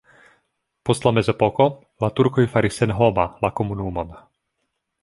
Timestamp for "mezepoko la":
1.17-2.09